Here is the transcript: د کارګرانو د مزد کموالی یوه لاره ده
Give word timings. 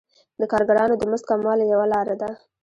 د 0.39 0.41
کارګرانو 0.51 0.95
د 0.97 1.03
مزد 1.11 1.25
کموالی 1.29 1.65
یوه 1.73 1.85
لاره 1.93 2.15
ده 2.21 2.29